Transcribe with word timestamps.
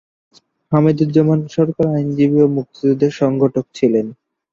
হামিদুজ্জামান 0.71 1.39
সরকার 1.55 1.85
আইনজীবী 1.95 2.39
ও 2.41 2.47
মুক্তিযুদ্ধের 2.55 3.13
সংগঠক 3.21 3.65
ছিলেন। 3.73 4.05